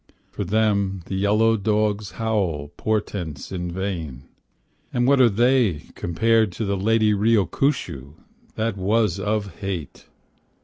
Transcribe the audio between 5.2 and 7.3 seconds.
are they compared to the lady